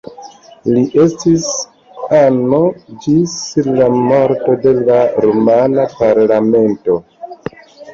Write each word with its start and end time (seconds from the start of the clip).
Li 0.69 0.81
estis 1.03 1.45
ano 2.21 2.63
ĝis 3.05 3.37
sia 3.45 3.93
morto 4.01 4.59
de 4.67 4.77
la 4.83 5.01
rumana 5.31 5.91
parlamento. 5.97 7.03